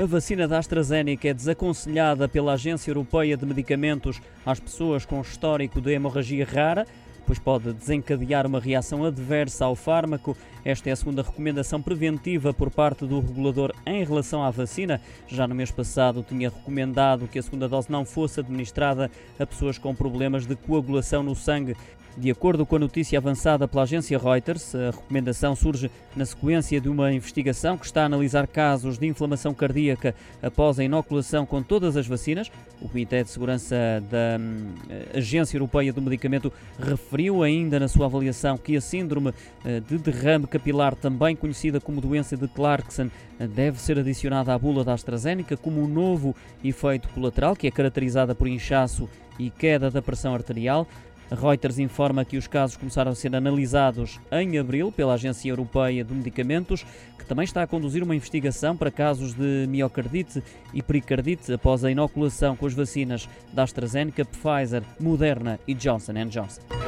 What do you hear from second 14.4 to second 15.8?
à vacina. Já no mês